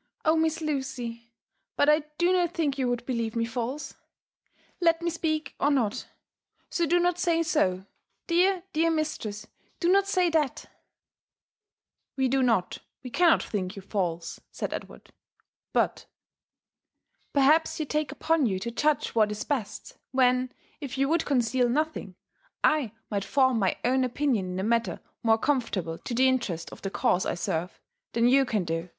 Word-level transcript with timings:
"Oh 0.24 0.34
1 0.34 0.42
Miss 0.42 0.60
Lucy— 0.60 1.32
But 1.74 1.88
I 1.88 2.04
do 2.16 2.32
not 2.32 2.54
think 2.54 2.78
you 2.78 2.86
would 2.88 3.04
believe 3.06 3.34
me 3.34 3.44
false, 3.44 3.96
let 4.80 5.02
me 5.02 5.10
speak 5.10 5.56
or 5.58 5.68
not; 5.68 6.06
so 6.70 6.86
do 6.86 7.00
not 7.00 7.18
say 7.18 7.42
so 7.42 7.84
nlear, 8.28 8.62
dear 8.72 8.88
mistress, 8.92 9.48
do 9.80 9.88
not 9.90 10.06
say 10.06 10.30
that!" 10.30 10.66
''We 12.16 12.30
do 12.30 12.40
not, 12.40 12.78
we 13.02 13.10
cannot 13.10 13.42
think 13.42 13.74
you 13.74 13.82
false," 13.82 14.38
said 14.52 14.72
Edward; 14.72 15.10
''but 15.72 16.06
7G 16.06 16.06
LIFE 16.06 16.06
AND 16.06 16.22
ADVENTURES 16.22 17.24
OF 17.26 17.32
perhaps 17.34 17.80
you 17.80 17.86
take 17.86 18.12
upon 18.12 18.46
you 18.46 18.60
to 18.60 18.70
jadge 18.70 19.08
what 19.16 19.32
is 19.32 19.42
best, 19.42 19.98
when, 20.12 20.52
if 20.80 20.96
you 20.96 21.08
would 21.08 21.24
conceal 21.26 21.68
nothing, 21.68 22.14
I 22.62 22.92
might 23.10 23.24
form 23.24 23.58
my 23.58 23.76
own 23.84 24.04
opinion 24.04 24.52
in 24.52 24.60
a 24.60 24.62
manner 24.62 25.00
moire 25.24 25.38
conformable 25.38 25.98
to 25.98 26.14
the 26.14 26.28
interest 26.28 26.70
of 26.70 26.82
the 26.82 26.90
cause 26.90 27.26
I 27.26 27.34
serve, 27.34 27.80
than 28.12 28.28
you 28.28 28.44
can 28.44 28.62
do. 28.64 28.90